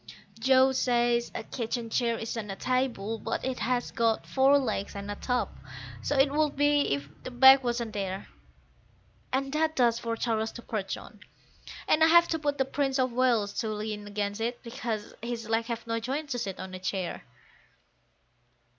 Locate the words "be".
6.55-6.91